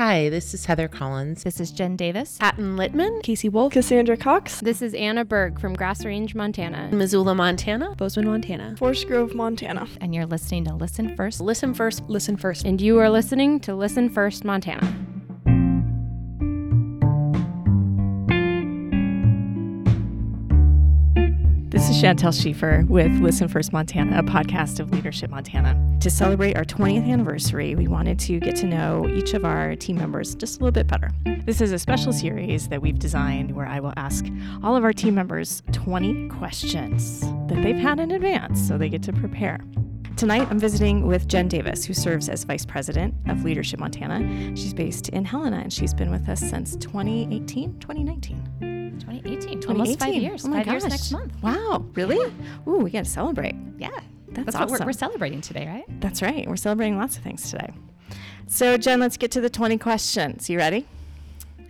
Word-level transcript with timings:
Hi, 0.00 0.30
this 0.30 0.54
is 0.54 0.64
Heather 0.64 0.88
Collins. 0.88 1.42
This 1.42 1.60
is 1.60 1.70
Jen 1.70 1.94
Davis. 1.94 2.38
Patton 2.40 2.74
Littman. 2.78 3.22
Casey 3.22 3.50
Wolf. 3.50 3.74
Cassandra 3.74 4.16
Cox. 4.16 4.60
This 4.60 4.80
is 4.80 4.94
Anna 4.94 5.26
Berg 5.26 5.60
from 5.60 5.74
Grass 5.74 6.06
Range, 6.06 6.34
Montana. 6.34 6.88
Missoula, 6.90 7.34
Montana. 7.34 7.94
Bozeman, 7.96 8.30
Montana. 8.30 8.76
Forest 8.78 9.08
Grove, 9.08 9.34
Montana. 9.34 9.86
And 10.00 10.14
you're 10.14 10.24
listening 10.24 10.64
to 10.64 10.74
Listen 10.74 11.14
First. 11.16 11.42
Listen 11.42 11.74
first. 11.74 12.02
Listen 12.08 12.38
first. 12.38 12.64
And 12.64 12.80
you 12.80 12.98
are 12.98 13.10
listening 13.10 13.60
to 13.60 13.74
Listen 13.74 14.08
First, 14.08 14.42
Montana. 14.42 14.90
Chantel 22.00 22.32
Schiefer 22.32 22.88
with 22.88 23.12
Listen 23.20 23.46
First 23.46 23.74
Montana, 23.74 24.20
a 24.20 24.22
podcast 24.22 24.80
of 24.80 24.90
Leadership 24.90 25.28
Montana. 25.28 25.78
To 26.00 26.08
celebrate 26.08 26.56
our 26.56 26.64
20th 26.64 27.06
anniversary, 27.06 27.74
we 27.74 27.88
wanted 27.88 28.18
to 28.20 28.40
get 28.40 28.56
to 28.56 28.66
know 28.66 29.06
each 29.06 29.34
of 29.34 29.44
our 29.44 29.76
team 29.76 29.96
members 29.96 30.34
just 30.34 30.56
a 30.58 30.64
little 30.64 30.72
bit 30.72 30.86
better. 30.86 31.10
This 31.44 31.60
is 31.60 31.72
a 31.72 31.78
special 31.78 32.14
series 32.14 32.68
that 32.68 32.80
we've 32.80 32.98
designed 32.98 33.54
where 33.54 33.66
I 33.66 33.80
will 33.80 33.92
ask 33.98 34.24
all 34.62 34.76
of 34.76 34.84
our 34.84 34.94
team 34.94 35.14
members 35.14 35.62
20 35.72 36.30
questions 36.30 37.20
that 37.20 37.62
they've 37.62 37.76
had 37.76 38.00
in 38.00 38.12
advance 38.12 38.66
so 38.66 38.78
they 38.78 38.88
get 38.88 39.02
to 39.02 39.12
prepare. 39.12 39.60
Tonight, 40.16 40.48
I'm 40.50 40.58
visiting 40.58 41.06
with 41.06 41.28
Jen 41.28 41.48
Davis, 41.48 41.84
who 41.84 41.92
serves 41.92 42.30
as 42.30 42.44
Vice 42.44 42.64
President 42.64 43.14
of 43.28 43.44
Leadership 43.44 43.78
Montana. 43.78 44.56
She's 44.56 44.72
based 44.72 45.10
in 45.10 45.26
Helena 45.26 45.58
and 45.58 45.70
she's 45.70 45.92
been 45.92 46.10
with 46.10 46.30
us 46.30 46.40
since 46.40 46.76
2018, 46.76 47.78
2019. 47.78 48.59
2018. 49.22 49.70
Almost 49.70 49.98
five 49.98 50.14
years. 50.14 50.44
Oh 50.44 50.48
my 50.48 50.58
five 50.58 50.66
gosh. 50.66 50.72
years 50.72 50.84
next 50.88 51.12
month. 51.12 51.42
Wow, 51.42 51.84
really? 51.94 52.32
Ooh, 52.66 52.78
we 52.78 52.90
got 52.90 53.04
to 53.04 53.10
celebrate. 53.10 53.54
Yeah. 53.78 53.90
That's, 54.28 54.46
That's, 54.46 54.58
what 54.58 54.68
we're, 54.68 54.74
awesome. 54.76 54.86
we're 54.86 54.92
celebrating 54.92 55.40
today, 55.40 55.66
right? 55.66 56.00
That's 56.00 56.22
right. 56.22 56.46
We're 56.48 56.56
celebrating 56.56 56.96
lots 56.96 57.16
of 57.16 57.22
things 57.22 57.50
today. 57.50 57.72
So, 58.46 58.76
Jen, 58.76 59.00
let's 59.00 59.16
get 59.16 59.30
to 59.32 59.40
the 59.40 59.50
20 59.50 59.78
questions. 59.78 60.48
You 60.48 60.58
ready? 60.58 60.86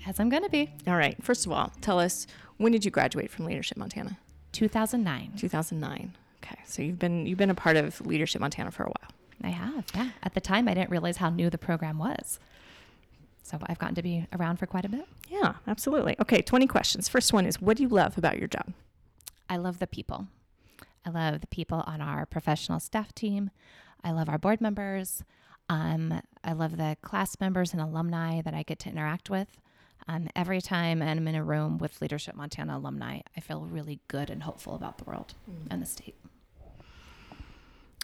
As 0.07 0.21
I'm 0.21 0.29
going 0.29 0.43
to 0.43 0.51
be. 0.51 0.71
All 0.87 0.97
right. 0.97 1.17
First 1.23 1.47
of 1.47 1.53
all, 1.53 1.73
tell 1.81 1.99
us 1.99 2.27
when 2.59 2.73
did 2.73 2.85
you 2.85 2.91
graduate 2.91 3.31
from 3.31 3.47
Leadership 3.47 3.79
Montana? 3.79 4.19
2009. 4.53 5.33
2009. 5.37 6.17
Okay. 6.45 6.59
So 6.67 6.83
you've 6.83 6.99
been 6.99 7.27
you've 7.27 7.39
been 7.39 7.51
a 7.51 7.55
part 7.55 7.77
of 7.77 8.01
Leadership 8.07 8.41
Montana 8.41 8.71
for 8.71 8.85
a 8.85 8.87
while. 8.87 9.11
I 9.43 9.49
have, 9.49 9.87
yeah. 9.95 10.11
At 10.23 10.35
the 10.35 10.41
time, 10.41 10.69
I 10.69 10.75
didn't 10.75 10.91
realize 10.91 11.17
how 11.17 11.31
new 11.31 11.49
the 11.49 11.59
program 11.59 11.99
was. 11.99 12.39
So 13.43 13.59
I've 13.67 13.79
gotten 13.79 13.95
to 13.97 14.03
be 14.03 14.27
around 14.33 14.59
for 14.59 14.67
quite 14.67 14.85
a 14.85 14.89
bit. 14.89 15.07
Yeah, 15.29 15.55
absolutely. 15.67 16.17
Okay, 16.21 16.43
20 16.43 16.67
questions. 16.67 17.09
First 17.09 17.33
one 17.33 17.47
is 17.47 17.61
what 17.61 17.77
do 17.77 17.83
you 17.83 17.89
love 17.89 18.17
about 18.17 18.39
your 18.39 18.49
job? 18.49 18.73
I 19.49 19.57
love 19.57 19.79
the 19.79 19.87
people. 19.87 20.29
I 21.05 21.11
love 21.11 21.41
the 21.41 21.47
people 21.47 21.83
on 21.87 22.01
our 22.01 22.27
professional 22.27 22.79
staff 22.79 23.15
team. 23.15 23.51
I 24.05 24.13
love 24.13 24.29
our 24.29 24.39
board 24.39 24.61
members. 24.61 25.25
Um, 25.69 26.21
I 26.45 26.53
love 26.53 26.77
the 26.77 26.97
class 27.03 27.37
members 27.41 27.73
and 27.73 27.81
alumni 27.81 28.43
that 28.43 28.55
I 28.55 28.63
get 28.63 28.79
to 28.81 28.91
interact 28.91 29.31
with. 29.31 29.49
Um, 30.09 30.29
every 30.35 30.61
time 30.61 31.03
I'm 31.03 31.29
in 31.29 31.35
a 31.35 31.45
room 31.45 31.79
with 31.79 32.01
Leadership 32.01 32.35
Montana 32.35 32.77
alumni, 32.79 33.21
I 33.37 33.41
feel 33.41 33.61
really 33.61 34.01
good 34.09 34.31
and 34.31 34.43
hopeful 34.43 34.75
about 34.75 34.99
the 34.99 35.05
world 35.05 35.35
and 35.71 35.81
the 35.81 35.87
state. 35.87 36.17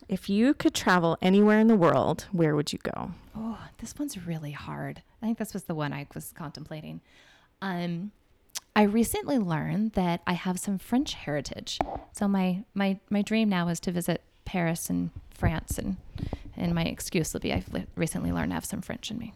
If 0.08 0.28
you 0.30 0.54
could 0.54 0.74
travel 0.74 1.18
anywhere 1.20 1.58
in 1.58 1.66
the 1.66 1.74
world, 1.74 2.26
where 2.30 2.54
would 2.54 2.72
you 2.72 2.78
go? 2.78 3.10
Oh, 3.58 3.68
this 3.78 3.94
one's 3.98 4.26
really 4.26 4.52
hard. 4.52 5.02
I 5.22 5.26
think 5.26 5.38
this 5.38 5.54
was 5.54 5.64
the 5.64 5.74
one 5.74 5.92
I 5.92 6.06
was 6.14 6.32
contemplating. 6.36 7.00
Um, 7.62 8.12
I 8.74 8.82
recently 8.82 9.38
learned 9.38 9.92
that 9.92 10.20
I 10.26 10.34
have 10.34 10.58
some 10.60 10.76
French 10.78 11.14
heritage. 11.14 11.78
So 12.12 12.28
my 12.28 12.64
my 12.74 12.98
my 13.08 13.22
dream 13.22 13.48
now 13.48 13.68
is 13.68 13.80
to 13.80 13.90
visit 13.92 14.22
Paris 14.44 14.90
and 14.90 15.10
France, 15.30 15.78
and 15.78 15.96
and 16.56 16.74
my 16.74 16.84
excuse 16.84 17.32
will 17.32 17.40
be 17.40 17.52
I've 17.52 17.72
li- 17.72 17.86
recently 17.94 18.32
learned 18.32 18.50
to 18.50 18.54
have 18.54 18.64
some 18.66 18.82
French 18.82 19.10
in 19.10 19.18
me. 19.18 19.32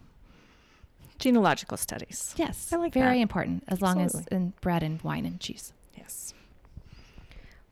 Genealogical 1.18 1.76
studies. 1.76 2.34
Yes, 2.36 2.72
I 2.72 2.76
like 2.76 2.92
very 2.94 3.16
that. 3.18 3.22
important 3.22 3.64
as 3.68 3.80
long 3.82 4.00
as 4.00 4.14
Absolutely. 4.14 4.36
in 4.36 4.52
bread 4.60 4.82
and 4.82 5.00
wine 5.02 5.24
and 5.26 5.38
cheese. 5.40 5.72
Yes. 5.96 6.34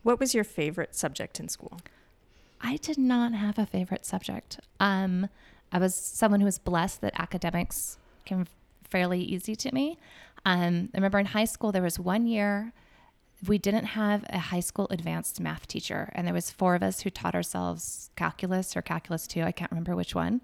What 0.02 0.20
was 0.20 0.34
your 0.34 0.44
favorite 0.44 0.94
subject 0.94 1.40
in 1.40 1.48
school? 1.48 1.80
I 2.60 2.76
did 2.76 2.98
not 2.98 3.32
have 3.32 3.58
a 3.58 3.66
favorite 3.66 4.04
subject. 4.04 4.58
Um, 4.80 5.28
I 5.72 5.78
was 5.78 5.94
someone 5.94 6.40
who 6.40 6.46
was 6.46 6.58
blessed 6.58 7.00
that 7.02 7.18
academics 7.18 7.98
came 8.24 8.46
fairly 8.84 9.20
easy 9.20 9.54
to 9.56 9.74
me. 9.74 9.98
Um, 10.44 10.90
I 10.94 10.98
remember 10.98 11.18
in 11.18 11.26
high 11.26 11.44
school 11.44 11.72
there 11.72 11.82
was 11.82 11.98
one 11.98 12.26
year 12.26 12.72
we 13.46 13.58
didn't 13.58 13.84
have 13.84 14.24
a 14.30 14.38
high 14.38 14.60
school 14.60 14.88
advanced 14.90 15.40
math 15.40 15.66
teacher, 15.68 16.10
and 16.14 16.26
there 16.26 16.34
was 16.34 16.50
four 16.50 16.74
of 16.74 16.82
us 16.82 17.02
who 17.02 17.10
taught 17.10 17.34
ourselves 17.34 18.10
calculus 18.16 18.76
or 18.76 18.82
calculus 18.82 19.26
two. 19.26 19.42
I 19.42 19.52
can't 19.52 19.70
remember 19.70 19.94
which 19.94 20.14
one. 20.14 20.40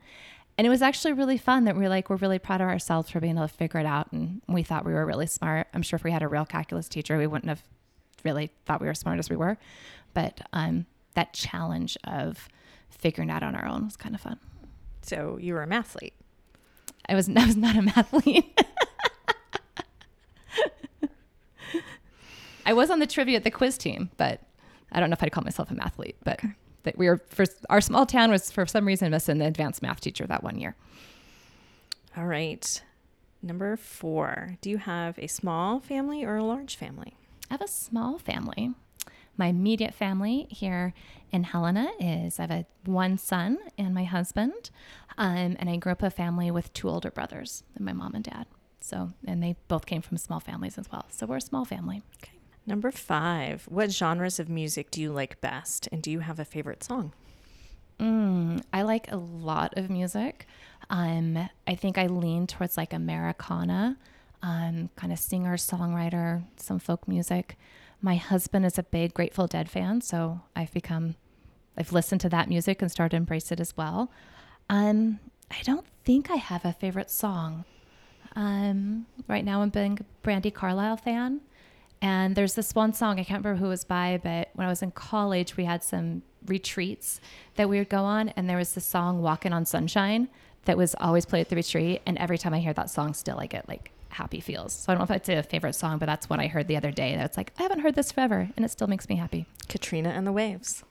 And 0.57 0.65
it 0.65 0.71
was 0.71 0.83
actually 0.83 1.15
really 1.15 1.37
fun 1.37 1.65
that 1.65 1.77
we 1.77 1.85
are 1.85 1.89
like 1.89 2.09
we're 2.09 2.17
really 2.17 2.39
proud 2.39 2.61
of 2.61 2.69
ourselves 2.69 3.11
for 3.11 3.19
being 3.19 3.37
able 3.37 3.49
to 3.49 3.55
figure 3.55 3.81
it 3.81 3.87
out, 3.87 4.13
and 4.13 4.41
we 4.47 4.63
thought 4.63 4.85
we 4.85 4.93
were 4.93 5.05
really 5.05 5.27
smart. 5.27 5.67
I'm 5.75 5.83
sure 5.83 5.97
if 5.97 6.05
we 6.05 6.13
had 6.13 6.23
a 6.23 6.29
real 6.29 6.45
calculus 6.45 6.89
teacher, 6.89 7.19
we 7.19 7.27
wouldn't 7.27 7.49
have 7.49 7.65
really 8.25 8.51
thought 8.65 8.81
we 8.81 8.87
were 8.87 8.95
smart 8.95 9.19
as 9.19 9.29
we 9.29 9.37
were. 9.37 9.59
But 10.13 10.43
um, 10.53 10.87
that 11.15 11.33
challenge 11.33 11.97
of 12.05 12.49
figuring 12.91 13.31
out 13.31 13.43
on 13.43 13.57
our 13.57 13.67
own 13.67 13.87
was 13.87 13.97
kind 13.97 14.15
of 14.15 14.21
fun. 14.21 14.39
So 15.05 15.39
you 15.41 15.55
were 15.55 15.63
a 15.63 15.67
mathlete. 15.67 16.13
I 17.09 17.15
was 17.15 17.29
I 17.37 17.47
was 17.47 17.57
not 17.57 17.77
a 17.77 17.81
mathlete. 17.81 18.65
I 22.67 22.73
was 22.73 22.91
on 22.91 22.99
the 22.99 23.07
trivia 23.07 23.37
at 23.37 23.45
the 23.45 23.51
quiz 23.51 23.77
team, 23.77 24.11
but 24.17 24.41
I 24.91 24.99
don't 24.99 25.11
know 25.11 25.15
if 25.15 25.23
I'd 25.23 25.33
call 25.33 25.45
myself 25.45 25.71
a 25.71 25.75
mathlete. 25.75 26.15
But 26.25 26.41
that 26.85 26.97
we 26.97 27.09
were 27.09 27.21
for 27.29 27.45
our 27.69 27.81
small 27.81 28.07
town 28.07 28.31
was 28.31 28.51
for 28.51 28.65
some 28.67 28.87
reason 28.87 29.11
missing 29.11 29.39
the 29.39 29.47
advanced 29.47 29.83
math 29.83 30.01
teacher 30.01 30.27
that 30.27 30.43
one 30.43 30.59
year. 30.59 30.75
All 32.17 32.27
right. 32.27 32.83
Number 33.43 33.77
four. 33.77 34.57
Do 34.63 34.71
you 34.71 34.79
have 34.79 35.19
a 35.19 35.27
small 35.27 35.81
family 35.81 36.25
or 36.25 36.37
a 36.37 36.45
large 36.45 36.77
family? 36.77 37.15
I 37.51 37.55
have 37.55 37.61
a 37.61 37.69
small 37.69 38.19
family. 38.19 38.73
My 39.37 39.47
immediate 39.47 39.95
family 39.95 40.47
here 40.51 40.95
in 41.31 41.45
Helena 41.45 41.91
is 41.99 42.39
I 42.39 42.43
have 42.43 42.51
a 42.51 42.67
one 42.85 43.19
son 43.19 43.59
and 43.77 43.95
my 43.95 44.05
husband, 44.05 44.71
um, 45.19 45.57
and 45.59 45.69
I 45.69 45.77
grew 45.77 45.93
up 45.93 46.03
a 46.03 46.11
family 46.11 46.51
with 46.51 46.73
two 46.73 46.89
older 46.89 47.11
brothers 47.11 47.65
and 47.75 47.85
my 47.85 47.93
mom 47.93 48.15
and 48.15 48.25
dad. 48.25 48.47
So, 48.81 49.11
and 49.27 49.43
they 49.43 49.57
both 49.69 49.87
came 49.87 50.03
from 50.03 50.19
small 50.19 50.41
families 50.41 50.77
as 50.79 50.91
well. 50.93 51.07
So 51.11 51.27
we're 51.27 51.39
a 51.39 51.41
small 51.41 51.65
family. 51.65 52.03
Okay. 52.23 52.33
Number 52.67 52.91
five. 52.91 53.65
What 53.69 53.91
genres 53.91 54.39
of 54.39 54.49
music 54.49 54.91
do 54.91 55.01
you 55.01 55.13
like 55.13 55.41
best? 55.41 55.89
And 55.91 56.03
do 56.03 56.11
you 56.11 56.21
have 56.21 56.39
a 56.39 56.45
favorite 56.45 56.85
song? 56.85 57.13
Mm, 57.99 58.63
I 58.73 58.83
like 58.83 59.11
a 59.11 59.17
lot 59.17 59.77
of 59.77 59.89
music. 59.91 60.47
Um, 60.91 61.49
I 61.67 61.75
think 61.75 61.97
I 61.97 62.07
lean 62.07 62.47
towards 62.47 62.77
like 62.77 62.93
Americana, 62.93 63.97
um, 64.43 64.91
kind 64.97 65.13
of 65.13 65.19
singer 65.19 65.57
songwriter, 65.57 66.43
some 66.57 66.79
folk 66.79 67.09
music. 67.09 67.57
My 68.05 68.17
husband 68.17 68.67
is 68.67 68.79
a 68.79 68.83
big 68.83 69.15
Grateful 69.15 69.47
Dead 69.47 69.71
fan, 69.71 70.03
so 70.03 70.43
I've 70.55 70.71
become, 70.75 71.15
I've 71.75 71.91
listened 71.91 72.21
to 72.21 72.29
that 72.29 72.51
music 72.51 72.83
and 72.83 72.91
started 72.91 73.13
to 73.13 73.17
embrace 73.17 73.51
it 73.51 73.61
as 73.61 73.79
well. 73.79 74.11
Um, 74.69 75.21
I 75.51 75.63
don't 75.63 75.87
think 76.05 76.31
I 76.31 76.35
have 76.35 76.67
a 76.67 76.75
favorite 76.75 77.11
song. 77.11 77.65
Um, 78.37 79.07
right 79.27 79.43
now, 79.43 79.63
I'm 79.63 79.71
being 79.71 79.99
a 79.99 80.27
Brandi 80.27 80.53
Carlile 80.53 80.99
fan. 80.99 81.41
And 82.03 82.37
there's 82.37 82.53
this 82.53 82.75
one 82.75 82.93
song, 82.93 83.19
I 83.19 83.25
can't 83.25 83.43
remember 83.43 83.59
who 83.59 83.69
it 83.69 83.71
was 83.71 83.85
by, 83.87 84.21
but 84.23 84.51
when 84.53 84.67
I 84.67 84.71
was 84.71 84.83
in 84.83 84.91
college, 84.91 85.57
we 85.57 85.65
had 85.65 85.83
some 85.83 86.21
retreats 86.45 87.23
that 87.55 87.71
we 87.71 87.79
would 87.79 87.89
go 87.89 88.05
on. 88.05 88.29
And 88.37 88.51
there 88.51 88.59
was 88.59 88.75
this 88.75 88.85
song, 88.85 89.23
Walking 89.23 89.55
on 89.55 89.65
Sunshine, 89.65 90.29
that 90.67 90.77
was 90.77 90.95
always 91.01 91.25
played 91.25 91.41
at 91.41 91.49
the 91.49 91.57
retreat. 91.57 92.03
And 92.05 92.19
every 92.19 92.37
time 92.37 92.53
I 92.53 92.59
hear 92.59 92.75
that 92.75 92.91
song, 92.91 93.15
still 93.15 93.41
I 93.41 93.47
get 93.47 93.67
like 93.67 93.93
happy 94.15 94.41
feels. 94.41 94.73
So 94.73 94.93
I 94.93 94.95
don't 94.97 95.09
know 95.09 95.15
if 95.15 95.21
it's 95.21 95.29
a 95.29 95.43
favorite 95.43 95.75
song, 95.75 95.99
but 95.99 96.07
that's 96.07 96.29
what 96.31 96.41
I 96.41 96.47
heard 96.47 96.69
the 96.69 96.77
other 96.77 96.91
day. 96.91 97.17
That's 97.17 97.37
like, 97.37 97.53
I 97.59 97.63
haven't 97.63 97.81
heard 97.81 97.95
this 97.95 98.13
forever. 98.13 98.49
And 98.57 98.65
it 98.65 98.71
still 98.71 98.87
makes 98.87 99.09
me 99.09 99.17
happy. 99.17 99.47
Katrina 99.69 100.11
and 100.11 100.27
the 100.27 100.33
Waves. 100.33 100.83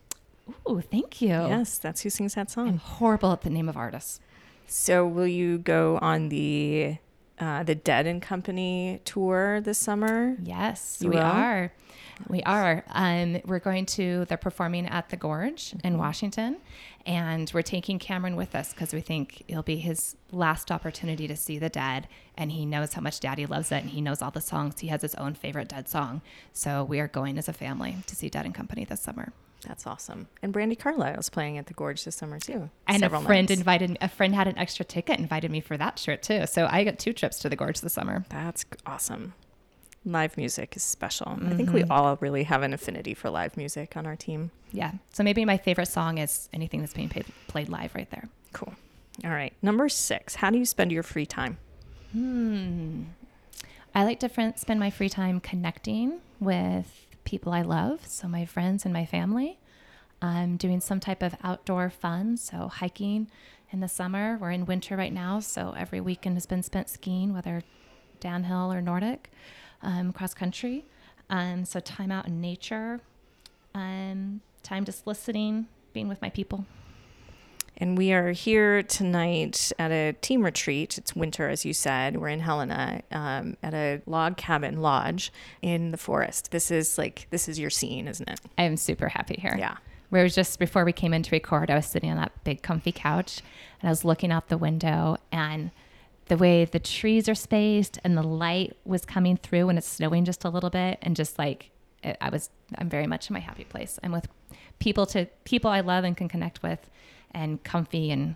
Ooh, 0.70 0.82
thank 0.82 1.22
you. 1.22 1.30
Yes, 1.30 1.78
that's 1.78 2.02
who 2.02 2.10
sings 2.10 2.36
that 2.36 2.52
song. 2.52 2.68
I'm 2.68 2.78
horrible 2.78 3.32
at 3.32 3.42
the 3.42 3.50
name 3.50 3.70
of 3.70 3.78
artists. 3.78 4.20
So 4.68 5.08
will 5.08 5.28
you 5.28 5.58
go 5.58 5.98
on 6.02 6.30
the 6.30 6.98
uh, 7.40 7.64
the 7.64 7.76
Dead 7.76 8.06
and 8.08 8.22
Company 8.22 9.02
tour 9.06 9.60
this 9.62 9.78
summer? 9.80 10.36
Yes, 10.44 11.00
You 11.02 11.10
we 11.10 11.16
will? 11.16 11.24
are. 11.24 11.74
We 12.30 12.44
are. 12.44 12.84
Um, 12.90 13.42
we're 13.46 13.60
going 13.60 13.86
to, 13.88 14.26
they're 14.26 14.38
performing 14.38 14.86
at 14.88 15.10
the 15.10 15.18
Gorge 15.18 15.74
in 15.84 15.98
Washington, 15.98 16.58
and 17.06 17.52
we're 17.54 17.62
taking 17.62 18.00
Cameron 18.00 18.36
with 18.36 18.56
us 18.56 18.74
because 18.74 18.94
we 18.94 19.02
think 19.02 19.44
it'll 19.48 19.64
be 19.64 19.78
his 19.78 20.16
last 20.32 20.72
opportunity 20.72 21.28
to 21.28 21.36
see 21.36 21.58
the 21.58 21.70
dead. 21.70 22.08
And 22.38 22.52
he 22.52 22.66
knows 22.66 22.94
how 22.94 23.02
much 23.02 23.20
daddy 23.20 23.46
loves 23.46 23.72
it, 23.72 23.84
and 23.84 23.90
he 23.90 24.02
knows 24.02 24.22
all 24.22 24.32
the 24.32 24.42
songs. 24.42 24.80
He 24.80 24.88
has 24.88 25.02
his 25.02 25.16
own 25.16 25.34
favorite 25.34 25.68
dead 25.68 25.90
song. 25.90 26.22
So 26.54 26.84
we 26.84 27.00
are 27.00 27.08
going 27.08 27.38
as 27.38 27.50
a 27.50 27.54
family 27.54 27.98
to 28.08 28.16
see 28.16 28.30
Dead 28.30 28.46
and 28.46 28.56
Company 28.56 28.86
this 28.86 29.02
summer. 29.02 29.34
That's 29.68 29.88
awesome. 29.88 30.28
And 30.42 30.54
Brandi 30.54 30.78
Carlile 30.78 31.20
is 31.20 31.30
playing 31.30 31.58
at 31.58 31.68
the 31.68 31.74
Gorge 31.74 32.04
this 32.04 32.16
summer 32.16 32.40
too. 32.40 32.70
And 32.88 33.04
a 33.04 33.10
friend 33.10 33.50
nights. 33.50 33.60
invited, 33.60 33.98
a 34.02 34.10
friend 34.10 34.36
had 34.36 34.48
an 34.48 34.58
extra 34.58 34.84
ticket, 34.84 35.20
invited 35.20 35.52
me 35.52 35.62
for 35.62 35.78
that 35.78 35.98
trip 35.98 36.22
too. 36.22 36.46
So 36.48 36.68
I 36.70 36.84
got 36.84 37.00
two 37.00 37.14
trips 37.14 37.40
to 37.40 37.50
the 37.50 37.56
Gorge 37.56 37.82
this 37.82 37.94
summer. 37.94 38.26
That's 38.30 38.66
awesome. 38.86 39.34
Live 40.06 40.36
music 40.38 40.76
is 40.76 40.84
special. 40.84 41.38
I 41.46 41.54
think 41.54 41.72
we 41.72 41.84
all 41.84 42.18
really 42.20 42.44
have 42.44 42.62
an 42.62 42.74
affinity 42.74 43.14
for 43.14 43.30
live 43.30 43.56
music 43.56 43.96
on 43.96 44.06
our 44.06 44.18
team. 44.18 44.52
Yeah. 44.74 44.92
So 45.14 45.24
maybe 45.24 45.46
my 45.46 45.58
favorite 45.58 45.88
song 45.88 46.18
is 46.18 46.50
anything 46.52 46.82
that's 46.82 46.94
being 46.94 47.08
played, 47.08 47.26
played 47.48 47.70
live 47.70 47.96
right 47.96 48.10
there. 48.12 48.28
Cool. 48.52 48.74
All 49.24 49.32
right. 49.32 49.54
Number 49.62 49.88
six. 49.88 50.36
How 50.36 50.50
do 50.50 50.58
you 50.58 50.66
spend 50.66 50.92
your 50.92 51.04
free 51.04 51.26
time? 51.26 51.58
Hmm. 52.12 53.04
I 53.96 54.04
like 54.04 54.20
to 54.22 54.30
fr- 54.30 54.58
spend 54.58 54.80
my 54.80 54.90
free 54.90 55.10
time 55.10 55.40
connecting 55.40 56.20
with 56.40 57.08
people 57.24 57.54
I 57.54 57.62
love, 57.62 58.06
so 58.06 58.28
my 58.28 58.46
friends 58.46 58.86
and 58.86 58.94
my 58.94 59.06
family. 59.06 59.58
I'm 60.22 60.58
doing 60.58 60.80
some 60.80 61.00
type 61.00 61.22
of 61.22 61.36
outdoor 61.44 61.90
fun, 61.90 62.38
so 62.38 62.68
hiking 62.68 63.30
in 63.72 63.80
the 63.80 63.88
summer. 63.88 64.38
We're 64.40 64.52
in 64.52 64.66
winter 64.66 64.98
right 64.98 65.14
now, 65.14 65.40
so 65.40 65.74
every 65.78 66.02
weekend 66.02 66.36
has 66.36 66.46
been 66.46 66.64
spent 66.64 66.90
skiing, 66.90 67.34
whether 67.34 67.62
downhill 68.20 68.72
or 68.72 68.82
Nordic, 68.82 69.32
um, 69.84 70.12
cross 70.14 70.34
country. 70.34 70.86
Um, 71.30 71.66
so 71.66 71.80
time 71.80 72.12
out 72.12 72.28
in 72.28 72.42
nature, 72.42 73.00
um, 73.74 74.42
time 74.62 74.86
just 74.86 75.08
listening, 75.08 75.68
being 75.94 76.08
with 76.08 76.22
my 76.22 76.30
people. 76.30 76.66
And 77.78 77.98
we 77.98 78.14
are 78.14 78.32
here 78.32 78.84
tonight 78.84 79.72
at 79.80 79.92
a 79.92 80.14
team 80.22 80.44
retreat. 80.44 80.98
It's 80.98 81.16
winter, 81.16 81.50
as 81.50 81.66
you 81.66 81.74
said. 81.74 82.18
We're 82.18 82.28
in 82.28 82.42
Helena 82.42 83.02
um, 83.12 83.58
at 83.64 83.74
a 83.74 84.02
log 84.06 84.38
cabin 84.38 84.82
lodge 84.82 85.32
in 85.62 85.92
the 85.92 85.98
forest. 85.98 86.52
This 86.52 86.70
is 86.70 86.98
like, 87.00 87.28
this 87.32 87.50
is 87.50 87.58
your 87.58 87.72
scene, 87.72 88.08
isn't 88.08 88.30
it? 88.30 88.40
I'm 88.58 88.78
super 88.78 89.10
happy 89.10 89.40
here. 89.40 89.56
Yeah. 89.58 89.78
Where 90.10 90.22
it 90.22 90.26
was 90.26 90.36
just 90.36 90.60
before 90.60 90.86
we 90.86 90.94
came 90.94 91.16
in 91.16 91.24
to 91.24 91.32
record, 91.32 91.72
I 91.72 91.76
was 91.76 91.88
sitting 91.88 92.12
on 92.12 92.18
that 92.18 92.32
big 92.44 92.62
comfy 92.62 92.92
couch 92.92 93.42
and 93.82 93.90
I 93.90 93.92
was 93.92 94.06
looking 94.06 94.32
out 94.32 94.50
the 94.50 94.60
window 94.60 95.18
and 95.32 95.72
the 96.28 96.38
way 96.38 96.66
the 96.66 96.80
trees 96.80 97.28
are 97.28 97.36
spaced 97.36 98.00
and 98.04 98.18
the 98.18 98.24
light 98.24 98.78
was 98.86 99.06
coming 99.06 99.38
through 99.38 99.70
and 99.70 99.78
it's 99.78 99.88
snowing 99.88 100.24
just 100.26 100.44
a 100.46 100.50
little 100.50 100.70
bit 100.70 100.98
and 101.02 101.16
just 101.16 101.38
like 101.38 101.72
it, 102.04 102.18
I 102.22 102.30
was 102.30 102.50
I'm 102.76 102.90
very 102.90 103.08
much 103.08 103.30
in 103.30 103.34
my 103.34 103.40
happy 103.40 103.64
place. 103.66 104.00
I'm 104.04 104.12
with 104.12 104.28
people 104.80 105.06
to 105.08 105.28
people 105.44 105.70
I 105.70 105.82
love 105.82 106.04
and 106.04 106.16
can 106.16 106.28
connect 106.30 106.64
with 106.64 106.90
and 107.32 107.64
comfy 107.64 108.12
and 108.12 108.36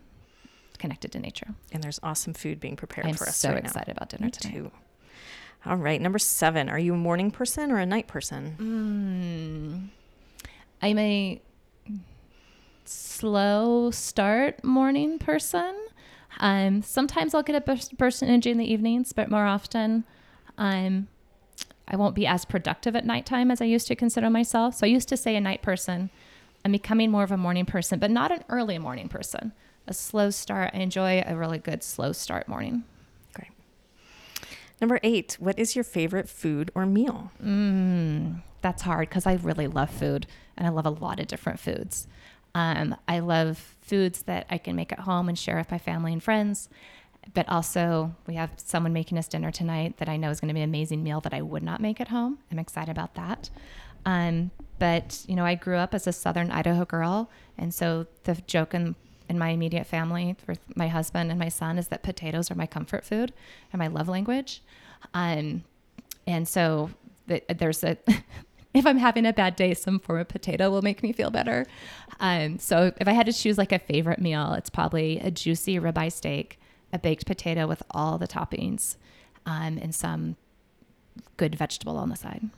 connected 0.79 1.11
to 1.13 1.19
nature. 1.19 1.47
And 1.71 1.83
there's 1.83 1.99
awesome 2.03 2.33
food 2.33 2.59
being 2.59 2.75
prepared 2.75 3.07
I'm 3.07 3.15
for 3.15 3.27
us 3.27 3.37
so 3.37 3.49
right 3.49 3.63
now. 3.63 3.67
excited 3.67 3.95
about 3.95 4.09
dinner 4.09 4.25
Me 4.25 4.31
tonight. 4.31 4.53
too. 4.53 4.71
All 5.65 5.75
right, 5.75 5.99
number 5.99 6.19
seven. 6.19 6.69
Are 6.69 6.79
you 6.79 6.93
a 6.93 6.97
morning 6.97 7.31
person 7.31 7.71
or 7.71 7.79
a 7.79 7.85
night 7.85 8.07
person? 8.07 9.91
Mm. 9.99 10.47
I'm 10.81 10.99
a 10.99 11.41
slow 12.85 13.91
start 13.91 14.63
morning 14.63 15.19
person. 15.19 15.75
Um, 16.39 16.81
sometimes 16.81 17.33
I'll 17.33 17.43
get 17.43 17.55
a 17.55 17.71
of 17.71 18.23
energy 18.23 18.51
in 18.51 18.57
the 18.57 18.71
evenings, 18.71 19.13
but 19.13 19.29
more 19.29 19.45
often, 19.45 20.03
um, 20.57 21.07
I 21.87 21.95
won't 21.95 22.15
be 22.15 22.27
as 22.27 22.45
productive 22.45 22.95
at 22.95 23.05
nighttime 23.05 23.49
as 23.49 23.61
I 23.61 23.65
used 23.65 23.87
to 23.87 23.95
consider 23.95 24.29
myself. 24.29 24.75
So 24.75 24.85
I 24.85 24.89
used 24.89 25.09
to 25.09 25.17
say 25.17 25.35
a 25.35 25.41
night 25.41 25.61
person. 25.61 26.09
I'm 26.65 26.71
becoming 26.71 27.11
more 27.11 27.23
of 27.23 27.31
a 27.31 27.37
morning 27.37 27.65
person, 27.65 27.97
but 27.97 28.11
not 28.11 28.31
an 28.31 28.43
early 28.49 28.77
morning 28.77 29.07
person. 29.07 29.53
A 29.87 29.93
slow 29.93 30.29
start. 30.29 30.71
I 30.73 30.79
enjoy 30.79 31.23
a 31.25 31.35
really 31.35 31.59
good 31.59 31.81
slow 31.81 32.11
start 32.11 32.49
morning. 32.49 32.83
Great. 33.33 33.51
Number 34.81 34.99
eight. 35.01 35.37
What 35.39 35.57
is 35.57 35.75
your 35.75 35.85
favorite 35.85 36.27
food 36.27 36.71
or 36.75 36.85
meal? 36.85 37.31
Mm, 37.41 38.41
that's 38.61 38.81
hard 38.81 39.07
because 39.07 39.25
I 39.25 39.35
really 39.35 39.67
love 39.67 39.89
food 39.89 40.27
and 40.57 40.67
I 40.67 40.71
love 40.71 40.85
a 40.85 40.89
lot 40.89 41.21
of 41.21 41.27
different 41.27 41.59
foods. 41.59 42.07
Um, 42.57 42.95
I 43.07 43.19
love 43.19 43.75
foods 43.81 44.23
that 44.23 44.47
I 44.49 44.57
can 44.57 44.75
make 44.75 44.91
at 44.91 45.01
home 45.01 45.29
and 45.29 45.37
share 45.37 45.57
with 45.57 45.69
my 45.69 45.77
family 45.77 46.11
and 46.11 46.23
friends. 46.23 46.69
But 47.35 47.47
also, 47.47 48.15
we 48.25 48.33
have 48.33 48.49
someone 48.55 48.93
making 48.93 49.19
us 49.19 49.27
dinner 49.27 49.51
tonight 49.51 49.97
that 49.97 50.09
I 50.09 50.17
know 50.17 50.31
is 50.31 50.39
going 50.39 50.47
to 50.47 50.55
be 50.55 50.61
an 50.61 50.69
amazing 50.69 51.03
meal 51.03 51.21
that 51.21 51.35
I 51.35 51.43
would 51.43 51.61
not 51.61 51.81
make 51.81 52.01
at 52.01 52.07
home. 52.07 52.39
I'm 52.51 52.57
excited 52.57 52.89
about 52.89 53.13
that. 53.13 53.51
Um, 54.07 54.49
but, 54.79 55.23
you 55.27 55.35
know, 55.35 55.45
I 55.45 55.53
grew 55.53 55.75
up 55.75 55.93
as 55.93 56.07
a 56.07 56.11
Southern 56.11 56.49
Idaho 56.49 56.83
girl. 56.83 57.29
And 57.59 57.71
so 57.71 58.07
the 58.23 58.33
joke 58.47 58.73
in, 58.73 58.95
in 59.29 59.37
my 59.37 59.49
immediate 59.49 59.85
family 59.85 60.35
with 60.47 60.59
my 60.75 60.87
husband 60.87 61.29
and 61.29 61.39
my 61.39 61.49
son 61.49 61.77
is 61.77 61.89
that 61.89 62.01
potatoes 62.01 62.49
are 62.49 62.55
my 62.55 62.65
comfort 62.65 63.05
food 63.05 63.33
and 63.71 63.79
my 63.79 63.87
love 63.87 64.07
language. 64.07 64.63
Um, 65.13 65.63
and 66.25 66.47
so 66.47 66.89
th- 67.27 67.43
there's 67.55 67.83
a 67.83 67.97
if 68.73 68.85
I'm 68.85 68.97
having 68.97 69.25
a 69.25 69.33
bad 69.33 69.55
day, 69.55 69.73
some 69.73 69.99
form 69.99 70.19
of 70.19 70.27
potato 70.27 70.69
will 70.69 70.81
make 70.81 71.01
me 71.01 71.11
feel 71.11 71.29
better. 71.29 71.65
Um, 72.19 72.59
so 72.59 72.91
if 72.97 73.07
I 73.07 73.13
had 73.13 73.25
to 73.25 73.33
choose 73.33 73.57
like 73.57 73.71
a 73.71 73.79
favorite 73.79 74.19
meal, 74.19 74.53
it's 74.53 74.69
probably 74.69 75.19
a 75.19 75.31
juicy 75.31 75.79
ribeye 75.79 76.11
steak, 76.11 76.59
a 76.93 76.99
baked 76.99 77.25
potato 77.25 77.67
with 77.67 77.81
all 77.91 78.17
the 78.17 78.27
toppings, 78.27 78.97
um, 79.45 79.77
and 79.81 79.95
some 79.95 80.35
good 81.37 81.55
vegetable 81.55 81.97
on 81.97 82.09
the 82.09 82.15
side. 82.15 82.49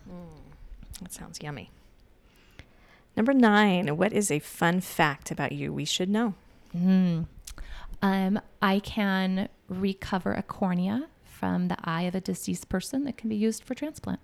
That 1.02 1.14
sounds 1.14 1.40
yummy. 1.42 1.72
Number 3.16 3.34
nine. 3.34 3.98
What 3.98 4.14
is 4.14 4.32
a 4.32 4.40
fun 4.40 4.82
fact 4.82 5.32
about 5.32 5.52
you 5.52 5.74
we 5.74 5.86
should 5.86 6.10
know? 6.10 6.36
Mm. 6.76 7.28
Um, 8.02 8.40
I 8.62 8.80
can 8.80 9.50
recover 9.68 10.34
a 10.34 10.44
cornea 10.44 11.08
from 11.24 11.68
the 11.68 11.78
eye 11.84 12.04
of 12.04 12.16
a 12.16 12.22
deceased 12.22 12.70
person 12.70 13.04
that 13.06 13.18
can 13.18 13.30
be 13.30 13.36
used 13.36 13.64
for 13.64 13.74
transplant. 13.74 14.20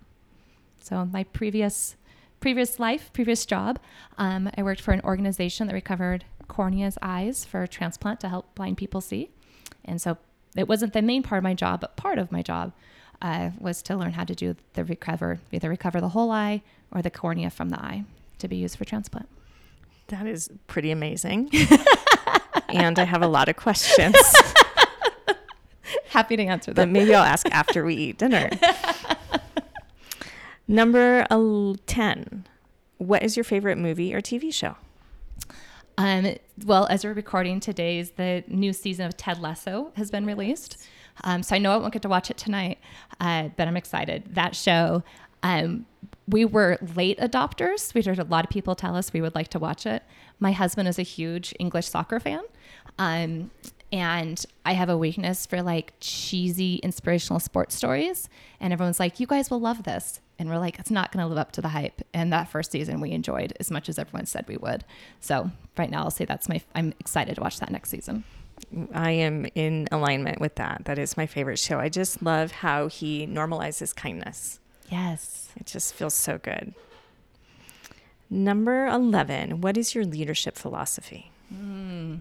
So 0.86 1.04
my 1.04 1.24
previous 1.24 1.96
previous 2.38 2.78
life, 2.78 3.12
previous 3.12 3.44
job, 3.44 3.80
um, 4.18 4.48
I 4.56 4.62
worked 4.62 4.80
for 4.80 4.92
an 4.92 5.00
organization 5.02 5.66
that 5.66 5.72
recovered 5.72 6.24
corneas 6.48 6.96
eyes 7.02 7.44
for 7.44 7.66
transplant 7.66 8.20
to 8.20 8.28
help 8.28 8.54
blind 8.54 8.76
people 8.76 9.00
see. 9.00 9.30
And 9.84 10.00
so 10.00 10.16
it 10.56 10.68
wasn't 10.68 10.92
the 10.92 11.02
main 11.02 11.24
part 11.24 11.38
of 11.38 11.42
my 11.42 11.54
job, 11.54 11.80
but 11.80 11.96
part 11.96 12.18
of 12.18 12.30
my 12.30 12.40
job 12.40 12.72
uh, 13.20 13.50
was 13.58 13.82
to 13.82 13.96
learn 13.96 14.12
how 14.12 14.22
to 14.22 14.34
do 14.36 14.54
the 14.74 14.84
recover, 14.84 15.40
either 15.50 15.68
recover 15.68 16.00
the 16.00 16.10
whole 16.10 16.30
eye 16.30 16.62
or 16.92 17.02
the 17.02 17.10
cornea 17.10 17.50
from 17.50 17.70
the 17.70 17.80
eye 17.80 18.04
to 18.38 18.46
be 18.46 18.54
used 18.54 18.78
for 18.78 18.84
transplant. 18.84 19.28
That 20.06 20.28
is 20.28 20.50
pretty 20.68 20.92
amazing. 20.92 21.50
and 22.68 22.96
I 22.96 23.04
have 23.04 23.22
a 23.22 23.28
lot 23.28 23.48
of 23.48 23.56
questions, 23.56 24.14
Happy 26.10 26.36
to 26.36 26.44
answer 26.44 26.70
but 26.70 26.82
them. 26.82 26.92
maybe 26.92 27.12
I'll 27.12 27.24
ask 27.24 27.46
after 27.50 27.84
we 27.84 27.94
eat 27.96 28.18
dinner. 28.18 28.50
Number 30.68 31.26
10. 31.86 32.46
What 32.98 33.22
is 33.22 33.36
your 33.36 33.44
favorite 33.44 33.78
movie 33.78 34.14
or 34.14 34.20
TV 34.20 34.52
show? 34.52 34.76
Um, 35.98 36.36
well, 36.64 36.86
as 36.86 37.04
we're 37.04 37.12
recording 37.12 37.60
today's, 37.60 38.10
the 38.12 38.44
new 38.48 38.72
season 38.72 39.06
of 39.06 39.16
Ted 39.16 39.38
Lasso 39.40 39.92
has 39.96 40.10
been 40.10 40.26
released. 40.26 40.84
Um, 41.24 41.42
so 41.42 41.54
I 41.54 41.58
know 41.58 41.72
I 41.72 41.76
won't 41.76 41.92
get 41.92 42.02
to 42.02 42.08
watch 42.08 42.30
it 42.30 42.36
tonight, 42.36 42.78
uh, 43.20 43.48
but 43.56 43.68
I'm 43.68 43.76
excited. 43.76 44.34
That 44.34 44.54
show, 44.54 45.02
um, 45.42 45.86
we 46.28 46.44
were 46.44 46.78
late 46.94 47.18
adopters. 47.18 47.94
We 47.94 48.02
heard 48.02 48.18
a 48.18 48.24
lot 48.24 48.44
of 48.44 48.50
people 48.50 48.74
tell 48.74 48.96
us 48.96 49.12
we 49.12 49.22
would 49.22 49.34
like 49.34 49.48
to 49.48 49.58
watch 49.58 49.86
it. 49.86 50.02
My 50.40 50.52
husband 50.52 50.88
is 50.88 50.98
a 50.98 51.02
huge 51.02 51.54
English 51.58 51.88
soccer 51.88 52.20
fan. 52.20 52.42
Um, 52.98 53.50
and 53.92 54.44
I 54.64 54.72
have 54.72 54.88
a 54.88 54.96
weakness 54.96 55.46
for 55.46 55.62
like 55.62 55.92
cheesy 56.00 56.76
inspirational 56.76 57.40
sports 57.40 57.74
stories. 57.74 58.28
And 58.60 58.72
everyone's 58.72 58.98
like, 59.00 59.20
you 59.20 59.26
guys 59.26 59.50
will 59.50 59.60
love 59.60 59.84
this. 59.84 60.20
And 60.38 60.50
we're 60.50 60.58
like, 60.58 60.78
it's 60.78 60.90
not 60.90 61.12
going 61.12 61.22
to 61.22 61.28
live 61.28 61.38
up 61.38 61.52
to 61.52 61.62
the 61.62 61.68
hype. 61.68 62.02
And 62.12 62.32
that 62.32 62.48
first 62.48 62.72
season 62.72 63.00
we 63.00 63.12
enjoyed 63.12 63.54
as 63.58 63.70
much 63.70 63.88
as 63.88 63.98
everyone 63.98 64.26
said 64.26 64.46
we 64.48 64.56
would. 64.56 64.84
So 65.20 65.50
right 65.78 65.90
now 65.90 66.02
I'll 66.02 66.10
say 66.10 66.24
that's 66.24 66.48
my, 66.48 66.60
I'm 66.74 66.92
excited 67.00 67.36
to 67.36 67.40
watch 67.40 67.60
that 67.60 67.70
next 67.70 67.90
season. 67.90 68.24
I 68.92 69.12
am 69.12 69.46
in 69.54 69.86
alignment 69.92 70.40
with 70.40 70.56
that. 70.56 70.82
That 70.84 70.98
is 70.98 71.16
my 71.16 71.26
favorite 71.26 71.58
show. 71.58 71.78
I 71.78 71.88
just 71.88 72.22
love 72.22 72.50
how 72.50 72.88
he 72.88 73.26
normalizes 73.26 73.94
kindness. 73.94 74.60
Yes. 74.90 75.50
It 75.56 75.66
just 75.66 75.94
feels 75.94 76.14
so 76.14 76.38
good. 76.38 76.74
Number 78.28 78.86
11. 78.86 79.60
What 79.60 79.76
is 79.76 79.94
your 79.94 80.04
leadership 80.04 80.56
philosophy? 80.56 81.30
Hmm. 81.48 82.16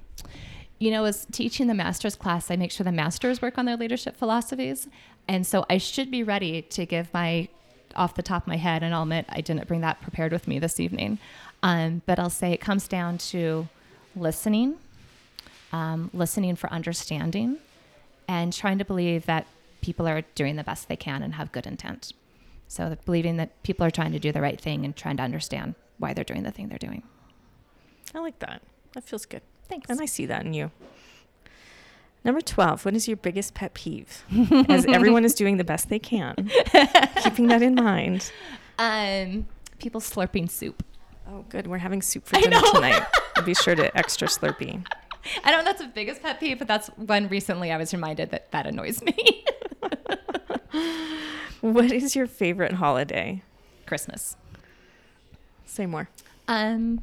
You 0.77 0.91
know, 0.91 1.05
as 1.05 1.25
teaching 1.32 1.67
the 1.67 1.74
master's 1.74 2.15
class, 2.15 2.51
I 2.51 2.58
make 2.58 2.72
sure 2.72 2.84
the 2.84 2.91
masters 2.91 3.41
work 3.41 3.58
on 3.58 3.65
their 3.65 3.77
leadership 3.77 4.17
philosophies. 4.17 4.88
And 5.27 5.48
so 5.48 5.65
I 5.70 5.77
should 5.77 6.12
be 6.12 6.22
ready 6.22 6.62
to 6.62 6.86
give 6.86 7.13
my, 7.13 7.48
off 7.96 8.15
the 8.15 8.22
top 8.22 8.44
of 8.44 8.48
my 8.48 8.58
head, 8.58 8.84
and 8.84 8.94
I'll 8.94 9.03
admit 9.03 9.25
I 9.29 9.41
didn't 9.41 9.67
bring 9.67 9.82
that 9.82 10.01
prepared 10.01 10.32
with 10.32 10.48
me 10.48 10.60
this 10.60 10.79
evening. 10.79 11.17
Um, 11.63 12.01
but 12.05 12.20
I'll 12.20 12.29
say 12.29 12.51
it 12.51 12.60
comes 12.60 12.88
down 12.88 13.17
to 13.20 13.67
listening, 14.15 14.75
um, 15.72 16.12
listening 16.13 16.55
for 16.55 16.72
understanding, 16.72 17.58
and 18.27 18.51
trying 18.51 18.77
to 18.77 18.86
believe 18.86 19.25
that 19.27 19.48
people 19.82 20.08
are 20.08 20.24
doing 20.36 20.58
the 20.58 20.63
best 20.63 20.89
they 20.89 20.96
can 20.96 21.24
and 21.24 21.36
have 21.36 21.51
good 21.51 21.65
intent. 21.65 22.12
So 22.67 22.98
believing 23.05 23.38
that 23.38 23.63
people 23.63 23.86
are 23.86 23.91
trying 23.91 24.12
to 24.12 24.20
do 24.20 24.32
the 24.32 24.41
right 24.41 24.60
thing 24.60 24.84
and 24.84 24.96
trying 24.96 25.17
to 25.17 25.24
understand 25.24 25.75
why 26.00 26.13
they're 26.13 26.24
doing 26.24 26.44
the 26.44 26.51
thing 26.51 26.67
they're 26.67 26.77
doing. 26.77 27.03
I 28.13 28.20
like 28.20 28.39
that. 28.39 28.62
That 28.94 29.03
feels 29.03 29.25
good. 29.25 29.41
Thanks. 29.67 29.89
And 29.89 30.01
I 30.01 30.05
see 30.05 30.25
that 30.25 30.45
in 30.45 30.53
you. 30.53 30.72
Number 32.24 32.41
12. 32.41 32.86
What 32.86 32.95
is 32.95 33.07
your 33.07 33.17
biggest 33.17 33.53
pet 33.53 33.74
peeve? 33.74 34.25
As 34.69 34.86
everyone 34.86 35.25
is 35.25 35.36
doing 35.36 35.57
the 35.57 35.63
best 35.63 35.89
they 35.89 36.00
can, 36.00 36.50
keeping 37.24 37.48
that 37.48 37.62
in 37.62 37.75
mind. 37.75 38.31
Um, 38.77 39.48
people 39.79 40.01
slurping 40.01 40.51
soup. 40.51 40.84
Oh, 41.29 41.45
good. 41.48 41.65
We're 41.65 41.77
having 41.77 42.01
soup 42.01 42.25
for 42.25 42.38
dinner 42.41 42.60
tonight. 42.74 43.05
I'll 43.38 43.43
be 43.43 43.53
sure 43.53 43.74
to 43.74 43.98
extra 43.98 44.27
Slurpee. 44.27 44.86
I 45.45 45.50
don't 45.50 45.60
know 45.60 45.72
that's 45.72 45.81
the 45.81 45.88
biggest 45.88 46.22
pet 46.22 46.41
peeve, 46.41 46.60
but 46.60 46.67
that's 46.67 46.89
one 46.98 47.29
recently 47.29 47.72
I 47.72 47.77
was 47.77 47.93
reminded 47.93 48.31
that 48.31 48.51
that 48.51 48.67
annoys 48.67 49.01
me. 49.01 49.45
What 51.62 51.91
is 51.91 52.15
your 52.15 52.27
favorite 52.27 52.74
holiday? 52.74 53.41
Christmas. 53.88 54.36
Say 55.65 55.88
more. 55.88 56.10
Um, 56.48 57.01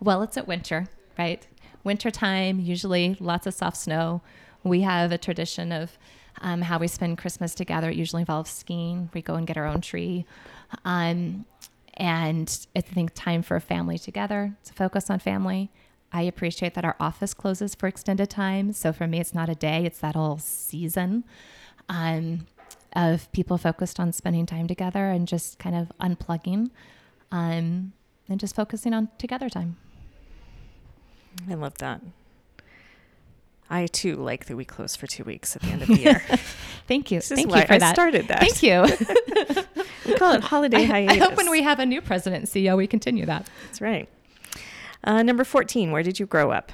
well, 0.00 0.22
it's 0.22 0.36
at 0.36 0.48
winter, 0.48 0.88
right? 1.16 1.46
Winter 1.84 2.10
time, 2.10 2.60
usually 2.60 3.16
lots 3.20 3.46
of 3.46 3.54
soft 3.54 3.76
snow. 3.76 4.22
We 4.62 4.82
have 4.82 5.12
a 5.12 5.18
tradition 5.18 5.72
of 5.72 5.98
Um, 6.42 6.62
how 6.62 6.78
we 6.78 6.88
spend 6.88 7.18
Christmas 7.18 7.54
together 7.54 7.90
it 7.90 7.96
usually 7.96 8.22
involves 8.22 8.50
skiing. 8.50 9.10
We 9.12 9.20
go 9.20 9.34
and 9.34 9.46
get 9.46 9.56
our 9.58 9.66
own 9.66 9.80
tree. 9.80 10.24
Um, 10.84 11.44
and 11.94 12.66
I 12.74 12.80
think 12.80 13.10
time 13.14 13.42
for 13.42 13.56
a 13.56 13.60
family 13.60 13.98
together 13.98 14.56
to 14.64 14.72
focus 14.72 15.10
on 15.10 15.18
family. 15.18 15.70
I 16.12 16.22
appreciate 16.22 16.74
that 16.74 16.84
our 16.84 16.96
office 16.98 17.34
closes 17.34 17.74
for 17.74 17.88
extended 17.88 18.30
time. 18.30 18.72
So 18.72 18.92
for 18.92 19.06
me, 19.06 19.18
it's 19.20 19.34
not 19.34 19.48
a 19.50 19.54
day, 19.54 19.84
it's 19.84 19.98
that 19.98 20.14
whole 20.14 20.38
season 20.38 21.24
um, 21.88 22.46
of 22.94 23.30
people 23.32 23.58
focused 23.58 24.00
on 24.00 24.12
spending 24.12 24.46
time 24.46 24.66
together 24.66 25.10
and 25.10 25.28
just 25.28 25.58
kind 25.58 25.76
of 25.76 25.92
unplugging 26.00 26.70
um, 27.30 27.92
and 28.28 28.40
just 28.40 28.54
focusing 28.54 28.94
on 28.94 29.08
together 29.18 29.50
time. 29.50 29.76
I 31.48 31.54
love 31.54 31.78
that. 31.78 32.00
I 33.72 33.86
too 33.86 34.16
like 34.16 34.46
that 34.46 34.56
we 34.56 34.64
close 34.64 34.96
for 34.96 35.06
two 35.06 35.22
weeks 35.22 35.54
at 35.54 35.62
the 35.62 35.68
end 35.68 35.82
of 35.82 35.88
the 35.88 35.98
year. 35.98 36.18
Thank 36.88 37.12
you. 37.12 37.18
This 37.18 37.30
is 37.30 37.36
Thank 37.36 37.50
why 37.50 37.60
you 37.60 37.66
for 37.66 37.74
I 37.74 37.78
that. 37.78 37.94
started 37.94 38.26
that. 38.28 38.40
Thank 38.40 38.62
you. 38.62 39.64
We 40.06 40.14
call 40.16 40.32
it 40.32 40.42
holiday 40.42 40.86
I, 40.90 41.06
I 41.12 41.16
hope 41.18 41.36
when 41.36 41.50
we 41.50 41.62
have 41.62 41.78
a 41.78 41.86
new 41.86 42.00
president 42.00 42.42
and 42.42 42.50
CEO, 42.50 42.76
we 42.76 42.86
continue 42.86 43.26
that. 43.26 43.48
That's 43.66 43.80
right. 43.80 44.08
Uh, 45.04 45.22
number 45.22 45.44
14, 45.44 45.90
where 45.92 46.02
did 46.02 46.18
you 46.18 46.26
grow 46.26 46.50
up? 46.50 46.72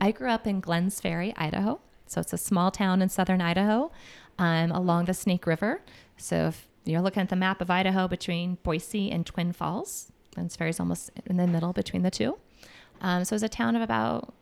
I 0.00 0.10
grew 0.10 0.28
up 0.28 0.46
in 0.46 0.60
Glenns 0.60 1.00
Ferry, 1.00 1.32
Idaho. 1.36 1.80
So 2.06 2.20
it's 2.20 2.32
a 2.32 2.38
small 2.38 2.70
town 2.70 3.00
in 3.00 3.08
southern 3.08 3.40
Idaho 3.40 3.92
um, 4.38 4.70
along 4.72 5.04
the 5.04 5.14
Snake 5.14 5.46
River. 5.46 5.82
So 6.16 6.48
if 6.48 6.66
you're 6.84 7.00
looking 7.00 7.22
at 7.22 7.28
the 7.28 7.36
map 7.36 7.60
of 7.60 7.70
Idaho 7.70 8.08
between 8.08 8.58
Boise 8.62 9.10
and 9.10 9.24
Twin 9.24 9.52
Falls, 9.52 10.10
Glenns 10.36 10.56
Ferry 10.56 10.70
is 10.70 10.80
almost 10.80 11.10
in 11.26 11.36
the 11.36 11.46
middle 11.46 11.72
between 11.72 12.02
the 12.02 12.10
two. 12.10 12.38
Um, 13.00 13.24
so 13.24 13.34
was 13.34 13.42
a 13.42 13.48
town 13.48 13.76
of 13.76 13.82
about 13.82 14.34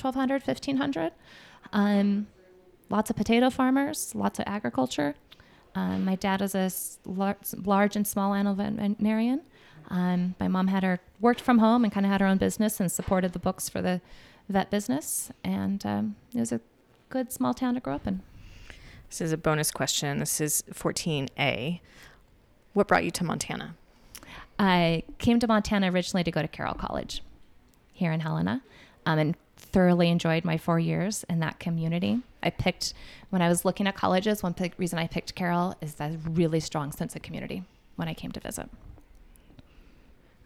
1,200, 0.00 0.46
1,500. 0.46 1.12
Um, 1.72 2.26
lots 2.90 3.10
of 3.10 3.16
potato 3.16 3.50
farmers, 3.50 4.14
lots 4.14 4.38
of 4.38 4.44
agriculture. 4.46 5.14
Um, 5.74 6.04
my 6.04 6.16
dad 6.16 6.40
was 6.40 6.54
a 6.54 6.70
lar- 7.08 7.38
large 7.64 7.96
and 7.96 8.06
small 8.06 8.34
animal 8.34 8.54
veterinarian. 8.54 9.42
Um, 9.88 10.34
my 10.38 10.48
mom 10.48 10.68
had 10.68 10.82
her 10.82 11.00
worked 11.20 11.40
from 11.40 11.58
home 11.58 11.84
and 11.84 11.92
kind 11.92 12.06
of 12.06 12.12
had 12.12 12.20
her 12.20 12.26
own 12.26 12.38
business 12.38 12.80
and 12.80 12.90
supported 12.90 13.32
the 13.32 13.38
books 13.38 13.68
for 13.68 13.82
the 13.82 14.00
vet 14.48 14.70
business. 14.70 15.30
And 15.42 15.84
um, 15.84 16.16
it 16.34 16.40
was 16.40 16.52
a 16.52 16.60
good 17.08 17.32
small 17.32 17.54
town 17.54 17.74
to 17.74 17.80
grow 17.80 17.94
up 17.94 18.06
in. 18.06 18.22
This 19.08 19.20
is 19.20 19.32
a 19.32 19.36
bonus 19.36 19.70
question. 19.70 20.18
This 20.18 20.40
is 20.40 20.64
14A. 20.72 21.80
What 22.72 22.88
brought 22.88 23.04
you 23.04 23.10
to 23.10 23.24
Montana? 23.24 23.74
I 24.58 25.02
came 25.18 25.38
to 25.40 25.46
Montana 25.46 25.90
originally 25.92 26.24
to 26.24 26.30
go 26.30 26.40
to 26.40 26.48
Carroll 26.48 26.74
College 26.74 27.22
here 27.92 28.12
in 28.12 28.20
Helena 28.20 28.62
um, 29.06 29.18
and 29.18 29.36
thoroughly 29.56 30.10
enjoyed 30.10 30.44
my 30.44 30.58
four 30.58 30.78
years 30.78 31.24
in 31.28 31.40
that 31.40 31.58
community. 31.58 32.20
I 32.42 32.50
picked, 32.50 32.94
when 33.30 33.42
I 33.42 33.48
was 33.48 33.64
looking 33.64 33.86
at 33.86 33.94
colleges, 33.94 34.42
one 34.42 34.54
pick, 34.54 34.74
reason 34.78 34.98
I 34.98 35.06
picked 35.06 35.34
Carroll 35.34 35.74
is 35.80 35.94
that 35.94 36.12
really 36.28 36.60
strong 36.60 36.92
sense 36.92 37.14
of 37.16 37.22
community 37.22 37.62
when 37.96 38.08
I 38.08 38.14
came 38.14 38.32
to 38.32 38.40
visit. 38.40 38.68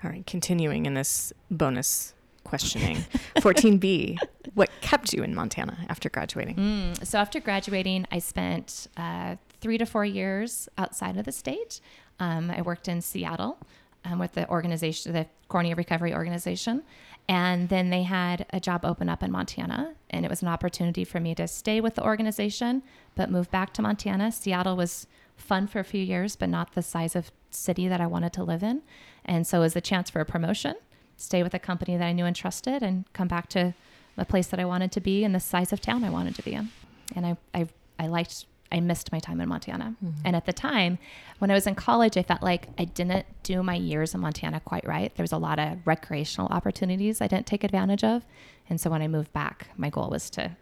All 0.04 0.10
right, 0.10 0.26
continuing 0.26 0.86
in 0.86 0.94
this 0.94 1.32
bonus 1.50 2.14
questioning. 2.44 2.96
14B, 3.36 4.18
what 4.54 4.70
kept 4.80 5.12
you 5.12 5.22
in 5.22 5.34
Montana 5.34 5.78
after 5.88 6.08
graduating? 6.08 6.56
Mm, 6.56 7.06
so 7.06 7.18
after 7.18 7.40
graduating, 7.40 8.06
I 8.12 8.18
spent 8.18 8.88
uh, 8.96 9.36
three 9.60 9.78
to 9.78 9.86
four 9.86 10.04
years 10.04 10.68
outside 10.78 11.16
of 11.16 11.24
the 11.24 11.32
state. 11.32 11.80
Um, 12.20 12.50
I 12.50 12.62
worked 12.62 12.88
in 12.88 13.00
Seattle 13.00 13.58
um, 14.06 14.18
with 14.18 14.32
the 14.32 14.48
organization, 14.48 15.12
the 15.12 15.26
Cornea 15.48 15.74
Recovery 15.74 16.14
Organization, 16.14 16.82
and 17.28 17.68
then 17.68 17.90
they 17.90 18.04
had 18.04 18.46
a 18.50 18.60
job 18.60 18.84
open 18.84 19.08
up 19.08 19.22
in 19.22 19.30
Montana, 19.32 19.94
and 20.10 20.24
it 20.24 20.30
was 20.30 20.42
an 20.42 20.48
opportunity 20.48 21.04
for 21.04 21.20
me 21.20 21.34
to 21.34 21.48
stay 21.48 21.80
with 21.80 21.94
the 21.96 22.04
organization 22.04 22.82
but 23.14 23.30
move 23.30 23.50
back 23.50 23.72
to 23.74 23.82
Montana. 23.82 24.30
Seattle 24.30 24.76
was 24.76 25.06
fun 25.36 25.66
for 25.66 25.80
a 25.80 25.84
few 25.84 26.02
years, 26.02 26.36
but 26.36 26.48
not 26.48 26.74
the 26.74 26.82
size 26.82 27.16
of 27.16 27.30
city 27.50 27.88
that 27.88 28.00
I 28.00 28.06
wanted 28.06 28.32
to 28.34 28.44
live 28.44 28.62
in, 28.62 28.82
and 29.24 29.46
so 29.46 29.58
it 29.58 29.62
was 29.62 29.76
a 29.76 29.80
chance 29.80 30.10
for 30.10 30.20
a 30.20 30.26
promotion, 30.26 30.74
stay 31.16 31.42
with 31.42 31.54
a 31.54 31.58
company 31.58 31.96
that 31.96 32.06
I 32.06 32.12
knew 32.12 32.26
and 32.26 32.36
trusted, 32.36 32.82
and 32.82 33.04
come 33.12 33.28
back 33.28 33.48
to 33.50 33.74
a 34.18 34.24
place 34.24 34.46
that 34.48 34.60
I 34.60 34.64
wanted 34.64 34.92
to 34.92 35.00
be 35.00 35.24
and 35.24 35.34
the 35.34 35.40
size 35.40 35.72
of 35.72 35.80
town 35.80 36.04
I 36.04 36.10
wanted 36.10 36.34
to 36.36 36.42
be 36.42 36.54
in. 36.54 36.70
And 37.14 37.26
I, 37.26 37.36
I, 37.54 37.68
I 37.98 38.06
liked, 38.06 38.46
I 38.76 38.80
missed 38.80 39.10
my 39.10 39.18
time 39.18 39.40
in 39.40 39.48
Montana. 39.48 39.96
And 40.22 40.36
at 40.36 40.44
the 40.44 40.52
time, 40.52 40.98
when 41.38 41.50
I 41.50 41.54
was 41.54 41.66
in 41.66 41.74
college, 41.74 42.18
I 42.18 42.22
felt 42.22 42.42
like 42.42 42.68
I 42.78 42.84
didn't 42.84 43.24
do 43.42 43.62
my 43.62 43.74
years 43.74 44.14
in 44.14 44.20
Montana 44.20 44.60
quite 44.60 44.86
right. 44.86 45.14
There 45.16 45.24
was 45.24 45.32
a 45.32 45.38
lot 45.38 45.58
of 45.58 45.78
recreational 45.86 46.48
opportunities 46.48 47.22
I 47.22 47.26
didn't 47.26 47.46
take 47.46 47.64
advantage 47.64 48.04
of. 48.04 48.22
And 48.68 48.78
so 48.78 48.90
when 48.90 49.00
I 49.00 49.08
moved 49.08 49.32
back, 49.32 49.68
my 49.78 49.88
goal 49.88 50.10
was 50.10 50.28
to 50.30 50.56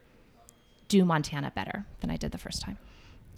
do 0.87 1.05
Montana 1.05 1.51
better 1.57 1.87
than 2.01 2.11
I 2.11 2.17
did 2.17 2.31
the 2.31 2.39
first 2.39 2.63
time. 2.63 2.79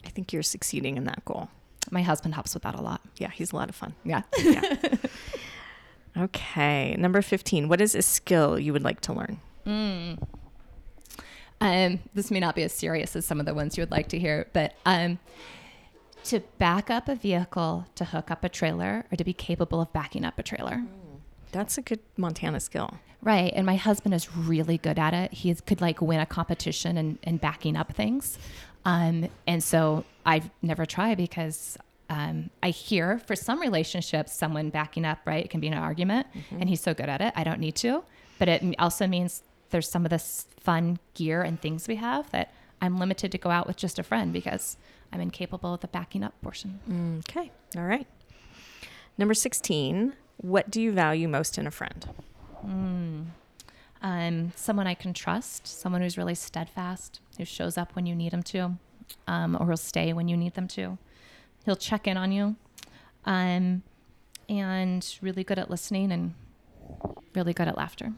I 0.04 0.10
think 0.10 0.32
you're 0.34 0.42
succeeding 0.42 0.98
in 0.98 1.04
that 1.04 1.24
goal. 1.24 1.48
My 1.90 2.02
husband 2.02 2.34
helps 2.34 2.52
with 2.52 2.64
that 2.64 2.74
a 2.74 2.82
lot. 2.82 3.00
Yeah, 3.16 3.30
he's 3.30 3.52
a 3.52 3.56
lot 3.56 3.70
of 3.70 3.74
fun. 3.74 3.94
Yeah. 4.04 4.22
Yeah. 4.38 6.22
okay, 6.24 6.94
number 6.98 7.22
15. 7.22 7.68
What 7.68 7.80
is 7.80 7.94
a 7.94 8.02
skill 8.02 8.58
you 8.58 8.72
would 8.74 8.84
like 8.84 9.00
to 9.02 9.12
learn? 9.14 9.38
Mm. 9.66 10.18
Um, 11.60 12.00
this 12.14 12.30
may 12.30 12.40
not 12.40 12.54
be 12.54 12.62
as 12.62 12.72
serious 12.72 13.16
as 13.16 13.24
some 13.24 13.40
of 13.40 13.46
the 13.46 13.54
ones 13.54 13.76
you 13.76 13.82
would 13.82 13.90
like 13.90 14.08
to 14.08 14.18
hear, 14.18 14.46
but 14.52 14.74
um, 14.84 15.18
to 16.24 16.40
back 16.58 16.90
up 16.90 17.08
a 17.08 17.14
vehicle, 17.14 17.86
to 17.94 18.04
hook 18.04 18.30
up 18.30 18.44
a 18.44 18.48
trailer, 18.48 19.06
or 19.10 19.16
to 19.16 19.24
be 19.24 19.32
capable 19.32 19.80
of 19.80 19.92
backing 19.92 20.24
up 20.24 20.38
a 20.38 20.42
trailer. 20.42 20.82
That's 21.52 21.78
a 21.78 21.82
good 21.82 22.00
Montana 22.16 22.60
skill. 22.60 22.98
Right. 23.22 23.52
And 23.56 23.64
my 23.64 23.76
husband 23.76 24.14
is 24.14 24.36
really 24.36 24.78
good 24.78 24.98
at 24.98 25.14
it. 25.14 25.32
He 25.32 25.54
could 25.54 25.80
like 25.80 26.00
win 26.00 26.20
a 26.20 26.26
competition 26.26 26.96
and, 26.96 27.18
and 27.24 27.40
backing 27.40 27.76
up 27.76 27.92
things. 27.92 28.38
Um, 28.84 29.28
and 29.46 29.64
so 29.64 30.04
I've 30.24 30.50
never 30.62 30.86
tried 30.86 31.16
because 31.16 31.76
um, 32.08 32.50
I 32.62 32.70
hear 32.70 33.18
for 33.18 33.34
some 33.34 33.60
relationships, 33.60 34.32
someone 34.32 34.70
backing 34.70 35.04
up, 35.04 35.18
right? 35.24 35.44
It 35.44 35.50
can 35.50 35.60
be 35.60 35.66
an 35.68 35.74
argument 35.74 36.26
and 36.52 36.68
he's 36.68 36.80
so 36.80 36.94
good 36.94 37.08
at 37.08 37.20
it. 37.20 37.32
I 37.34 37.42
don't 37.42 37.58
need 37.58 37.74
to. 37.76 38.04
But 38.38 38.48
it 38.48 38.62
also 38.78 39.06
means 39.06 39.42
there's 39.70 39.88
some 39.88 40.04
of 40.04 40.10
this 40.10 40.46
fun 40.66 40.98
gear 41.14 41.42
and 41.42 41.60
things 41.60 41.86
we 41.86 41.94
have 41.94 42.28
that 42.32 42.52
I'm 42.82 42.98
limited 42.98 43.30
to 43.32 43.38
go 43.38 43.50
out 43.50 43.68
with 43.68 43.76
just 43.76 44.00
a 44.00 44.02
friend 44.02 44.32
because 44.32 44.76
I'm 45.12 45.20
incapable 45.20 45.72
of 45.74 45.80
the 45.80 45.86
backing 45.86 46.24
up 46.24 46.34
portion. 46.42 47.20
Okay, 47.28 47.52
all 47.76 47.84
right. 47.84 48.08
Number 49.16 49.32
16. 49.32 50.14
What 50.38 50.68
do 50.68 50.82
you 50.82 50.90
value 50.90 51.28
most 51.28 51.56
in 51.56 51.68
a 51.68 51.70
friend? 51.70 52.08
um, 54.02 54.52
someone 54.56 54.88
I 54.88 54.94
can 54.94 55.14
trust, 55.14 55.66
someone 55.66 56.02
who's 56.02 56.18
really 56.18 56.34
steadfast, 56.34 57.20
who 57.38 57.44
shows 57.44 57.78
up 57.78 57.94
when 57.94 58.06
you 58.06 58.14
need 58.14 58.32
them 58.32 58.42
to, 58.44 58.76
um, 59.28 59.56
or 59.58 59.66
will 59.66 59.76
stay 59.76 60.12
when 60.12 60.26
you 60.28 60.36
need 60.36 60.54
them 60.54 60.68
to. 60.68 60.98
He'll 61.64 61.76
check 61.76 62.06
in 62.06 62.16
on 62.16 62.32
you, 62.32 62.56
um, 63.24 63.82
and 64.48 65.18
really 65.22 65.44
good 65.44 65.58
at 65.58 65.70
listening 65.70 66.12
and 66.12 66.34
really 67.34 67.52
good 67.52 67.68
at 67.68 67.76
laughter. 67.76 68.12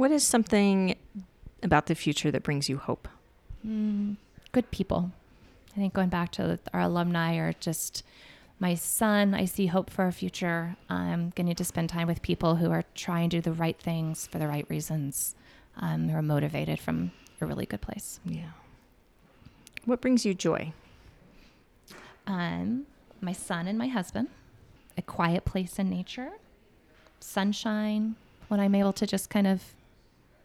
What 0.00 0.12
is 0.12 0.24
something 0.24 0.96
about 1.62 1.84
the 1.84 1.94
future 1.94 2.30
that 2.30 2.42
brings 2.42 2.70
you 2.70 2.78
hope? 2.78 3.06
Mm, 3.66 4.16
good 4.50 4.70
people. 4.70 5.12
I 5.72 5.78
think 5.78 5.92
going 5.92 6.08
back 6.08 6.32
to 6.32 6.58
our 6.72 6.80
alumni 6.80 7.36
or 7.36 7.52
just 7.60 8.02
my 8.58 8.74
son. 8.74 9.34
I 9.34 9.44
see 9.44 9.66
hope 9.66 9.90
for 9.90 10.06
our 10.06 10.10
future. 10.10 10.74
I'm 10.88 11.34
getting 11.34 11.54
to 11.54 11.64
spend 11.66 11.90
time 11.90 12.06
with 12.06 12.22
people 12.22 12.56
who 12.56 12.70
are 12.70 12.84
trying 12.94 13.28
to 13.28 13.36
do 13.36 13.40
the 13.42 13.52
right 13.52 13.78
things 13.78 14.26
for 14.26 14.38
the 14.38 14.48
right 14.48 14.64
reasons, 14.70 15.34
um, 15.76 16.08
who 16.08 16.16
are 16.16 16.22
motivated 16.22 16.80
from 16.80 17.10
a 17.42 17.44
really 17.44 17.66
good 17.66 17.82
place. 17.82 18.20
Yeah. 18.24 18.52
What 19.84 20.00
brings 20.00 20.24
you 20.24 20.32
joy? 20.32 20.72
um, 22.26 22.86
my 23.20 23.32
son 23.34 23.68
and 23.68 23.76
my 23.76 23.88
husband, 23.88 24.28
a 24.96 25.02
quiet 25.02 25.44
place 25.44 25.78
in 25.78 25.90
nature, 25.90 26.30
sunshine, 27.20 28.14
when 28.48 28.60
I'm 28.60 28.74
able 28.74 28.94
to 28.94 29.06
just 29.06 29.28
kind 29.28 29.46
of, 29.46 29.62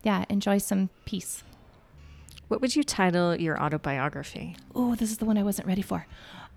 yeah, 0.05 0.23
enjoy 0.29 0.59
some 0.59 0.89
peace. 1.05 1.43
What 2.47 2.61
would 2.61 2.75
you 2.75 2.83
title 2.83 3.35
your 3.35 3.59
autobiography? 3.59 4.55
Oh, 4.75 4.93
this 4.93 5.09
is 5.09 5.17
the 5.17 5.25
one 5.25 5.35
I 5.35 5.43
wasn't 5.43 5.67
ready 5.67 5.81
for. 5.81 6.05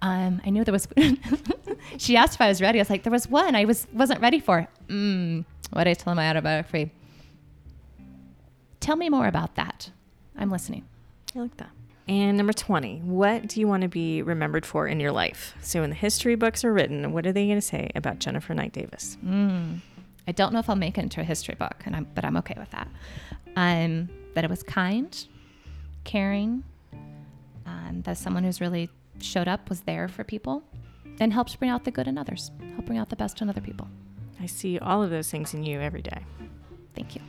Um, 0.03 0.43
I 0.45 0.51
knew 0.51 0.65
there 0.65 0.73
was. 0.73 0.87
she 1.97 2.15
asked 2.15 2.35
if 2.35 2.41
I 2.43 2.49
was 2.49 2.61
ready. 2.61 2.79
I 2.79 2.83
was 2.83 2.91
like, 2.91 3.05
there 3.05 3.11
was 3.11 3.27
one 3.27 3.57
I 3.57 3.65
was 3.65 3.87
wasn't 3.95 4.21
ready 4.21 4.39
for. 4.39 4.69
Mm, 4.89 5.47
what 5.71 5.85
did 5.85 5.91
I 5.91 5.95
tell 5.95 6.15
my 6.15 6.29
autobiography? 6.29 6.93
Tell 8.81 8.97
me 8.97 9.09
more 9.09 9.27
about 9.27 9.57
that. 9.57 9.91
I'm 10.37 10.51
listening. 10.51 10.85
I 11.35 11.41
like 11.41 11.57
that. 11.57 11.71
And 12.07 12.37
number 12.37 12.53
20, 12.53 13.01
what 13.01 13.49
do 13.49 13.61
you 13.61 13.69
want 13.69 13.83
to 13.83 13.89
be 13.89 14.23
remembered 14.23 14.65
for 14.65 14.87
in 14.87 15.01
your 15.01 15.13
life? 15.13 15.55
So, 15.63 15.81
when 15.81 15.91
the 15.91 15.97
history 15.97 16.37
books 16.37 16.65
are 16.65 16.73
written, 16.73 17.13
what 17.13 17.27
are 17.27 17.33
they 17.33 17.47
going 17.47 17.59
to 17.59 17.63
say 17.63 17.91
about 17.95 18.19
Jennifer 18.19 18.55
Knight 18.55 18.73
Davis? 18.73 19.17
Mm. 19.25 19.81
I 20.29 20.33
don't 20.33 20.53
know 20.53 20.59
if 20.59 20.69
I'll 20.69 20.77
make 20.77 20.99
it 20.99 21.01
into 21.01 21.23
a 21.23 21.25
history 21.25 21.55
book, 21.55 21.83
and 21.87 21.97
I'm, 21.97 22.07
but 22.15 22.23
I'm 22.23 22.37
okay 22.37 22.55
with 22.59 22.71
that. 22.71 22.87
Um, 23.57 24.11
that 24.35 24.45
it 24.45 24.51
was 24.51 24.63
kind, 24.63 25.27
caring, 26.05 26.63
um, 27.65 28.03
that 28.05 28.19
someone 28.19 28.45
who's 28.45 28.61
really 28.61 28.91
showed 29.21 29.49
up, 29.49 29.71
was 29.71 29.81
there 29.81 30.07
for 30.07 30.25
people, 30.25 30.63
and 31.19 31.33
helped 31.33 31.59
bring 31.59 31.71
out 31.71 31.85
the 31.85 31.91
good 31.91 32.07
in 32.07 32.19
others, 32.19 32.51
help 32.75 32.85
bring 32.85 32.99
out 32.99 33.09
the 33.09 33.17
best 33.17 33.41
in 33.41 33.49
other 33.49 33.63
people. 33.63 33.89
I 34.39 34.45
see 34.45 34.79
all 34.79 35.03
of 35.03 35.09
those 35.09 35.31
things 35.31 35.55
in 35.55 35.65
you 35.65 35.81
every 35.81 36.03
day. 36.03 36.21
Thank 36.95 37.15
you. 37.15 37.23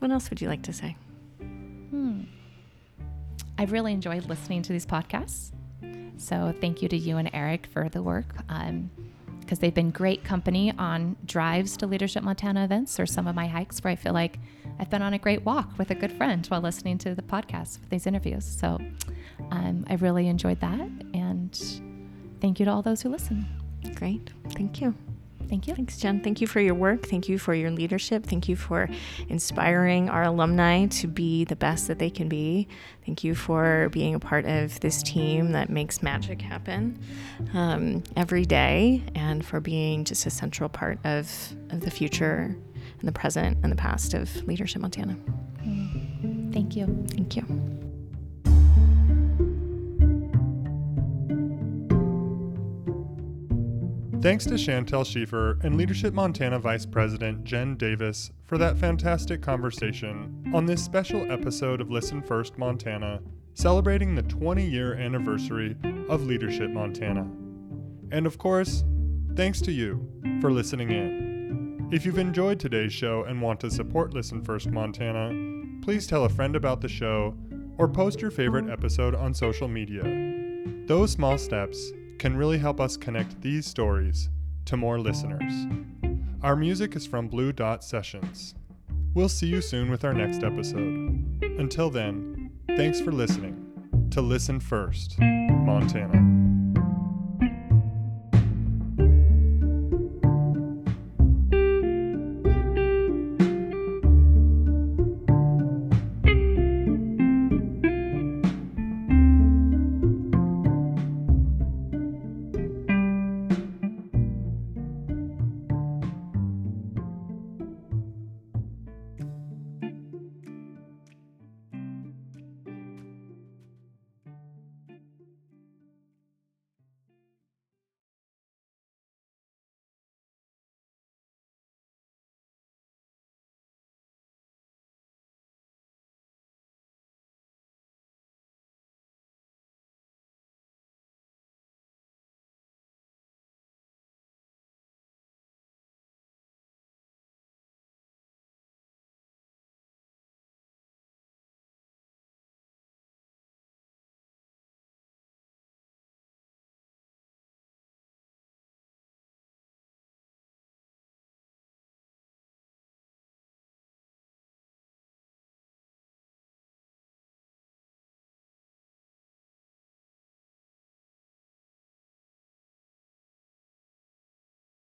What 0.00 0.10
else 0.10 0.28
would 0.28 0.42
you 0.42 0.48
like 0.48 0.62
to 0.64 0.72
say? 0.72 0.96
Hmm. 1.40 2.20
I 3.56 3.62
I've 3.62 3.72
really 3.72 3.94
enjoyed 3.94 4.26
listening 4.28 4.60
to 4.62 4.72
these 4.72 4.84
podcasts. 4.84 5.52
So 6.18 6.54
thank 6.60 6.82
you 6.82 6.88
to 6.88 6.96
you 6.96 7.16
and 7.16 7.30
Eric 7.32 7.66
for 7.66 7.88
the 7.88 8.02
work. 8.02 8.36
Um, 8.50 8.90
because 9.44 9.58
they've 9.58 9.74
been 9.74 9.90
great 9.90 10.24
company 10.24 10.72
on 10.78 11.16
drives 11.24 11.76
to 11.78 11.86
Leadership 11.86 12.22
Montana 12.22 12.64
events 12.64 12.98
or 12.98 13.06
some 13.06 13.26
of 13.26 13.34
my 13.34 13.46
hikes 13.46 13.82
where 13.82 13.92
I 13.92 13.96
feel 13.96 14.12
like 14.12 14.38
I've 14.78 14.90
been 14.90 15.02
on 15.02 15.14
a 15.14 15.18
great 15.18 15.44
walk 15.44 15.78
with 15.78 15.90
a 15.90 15.94
good 15.94 16.12
friend 16.12 16.44
while 16.46 16.60
listening 16.60 16.98
to 16.98 17.14
the 17.14 17.22
podcast 17.22 17.80
with 17.80 17.90
these 17.90 18.06
interviews. 18.06 18.44
So 18.44 18.78
um, 19.50 19.84
I 19.88 19.94
really 19.94 20.28
enjoyed 20.28 20.60
that. 20.60 20.80
And 21.12 21.56
thank 22.40 22.58
you 22.58 22.66
to 22.66 22.72
all 22.72 22.82
those 22.82 23.02
who 23.02 23.08
listen. 23.08 23.46
Great. 23.94 24.30
Thank 24.50 24.80
you. 24.80 24.94
Thank 25.48 25.68
you. 25.68 25.74
Thanks, 25.74 25.98
Jen. 25.98 26.20
Thank 26.20 26.40
you 26.40 26.46
for 26.46 26.60
your 26.60 26.74
work. 26.74 27.06
Thank 27.06 27.28
you 27.28 27.38
for 27.38 27.54
your 27.54 27.70
leadership. 27.70 28.26
Thank 28.26 28.48
you 28.48 28.56
for 28.56 28.88
inspiring 29.28 30.08
our 30.08 30.24
alumni 30.24 30.86
to 30.86 31.06
be 31.06 31.44
the 31.44 31.56
best 31.56 31.88
that 31.88 31.98
they 31.98 32.10
can 32.10 32.28
be. 32.28 32.68
Thank 33.04 33.24
you 33.24 33.34
for 33.34 33.88
being 33.90 34.14
a 34.14 34.20
part 34.20 34.46
of 34.46 34.80
this 34.80 35.02
team 35.02 35.52
that 35.52 35.68
makes 35.68 36.02
magic 36.02 36.40
happen 36.40 36.98
um, 37.52 38.02
every 38.16 38.44
day 38.44 39.02
and 39.14 39.44
for 39.44 39.60
being 39.60 40.04
just 40.04 40.26
a 40.26 40.30
central 40.30 40.68
part 40.68 40.98
of, 41.04 41.30
of 41.70 41.80
the 41.80 41.90
future 41.90 42.56
and 42.98 43.08
the 43.08 43.12
present 43.12 43.58
and 43.62 43.70
the 43.70 43.76
past 43.76 44.14
of 44.14 44.34
Leadership 44.46 44.80
Montana. 44.82 45.16
Thank 46.52 46.76
you. 46.76 47.04
Thank 47.10 47.36
you. 47.36 47.73
Thanks 54.24 54.46
to 54.46 54.54
Chantel 54.54 55.04
Schiefer 55.04 55.62
and 55.62 55.76
Leadership 55.76 56.14
Montana 56.14 56.58
Vice 56.58 56.86
President 56.86 57.44
Jen 57.44 57.76
Davis 57.76 58.30
for 58.46 58.56
that 58.56 58.78
fantastic 58.78 59.42
conversation 59.42 60.50
on 60.54 60.64
this 60.64 60.82
special 60.82 61.30
episode 61.30 61.82
of 61.82 61.90
Listen 61.90 62.22
First 62.22 62.56
Montana, 62.56 63.20
celebrating 63.52 64.14
the 64.14 64.22
20 64.22 64.64
year 64.64 64.94
anniversary 64.94 65.76
of 66.08 66.24
Leadership 66.24 66.70
Montana. 66.70 67.30
And 68.12 68.26
of 68.26 68.38
course, 68.38 68.82
thanks 69.36 69.60
to 69.60 69.72
you 69.72 70.08
for 70.40 70.50
listening 70.50 70.90
in. 70.90 71.90
If 71.92 72.06
you've 72.06 72.16
enjoyed 72.16 72.58
today's 72.58 72.94
show 72.94 73.24
and 73.24 73.42
want 73.42 73.60
to 73.60 73.70
support 73.70 74.14
Listen 74.14 74.40
First 74.40 74.70
Montana, 74.70 75.34
please 75.82 76.06
tell 76.06 76.24
a 76.24 76.30
friend 76.30 76.56
about 76.56 76.80
the 76.80 76.88
show 76.88 77.36
or 77.76 77.88
post 77.88 78.22
your 78.22 78.30
favorite 78.30 78.70
episode 78.70 79.14
on 79.14 79.34
social 79.34 79.68
media. 79.68 80.02
Those 80.86 81.10
small 81.10 81.36
steps 81.36 81.92
can 82.18 82.36
really 82.36 82.58
help 82.58 82.80
us 82.80 82.96
connect 82.96 83.40
these 83.40 83.66
stories 83.66 84.28
to 84.66 84.76
more 84.76 84.98
listeners. 84.98 85.52
Our 86.42 86.56
music 86.56 86.96
is 86.96 87.06
from 87.06 87.28
Blue 87.28 87.52
Dot 87.52 87.82
Sessions. 87.82 88.54
We'll 89.14 89.28
see 89.28 89.46
you 89.46 89.60
soon 89.60 89.90
with 89.90 90.04
our 90.04 90.12
next 90.12 90.42
episode. 90.42 91.40
Until 91.58 91.90
then, 91.90 92.50
thanks 92.76 93.00
for 93.00 93.12
listening 93.12 94.08
to 94.10 94.20
Listen 94.20 94.60
First, 94.60 95.18
Montana. 95.18 96.43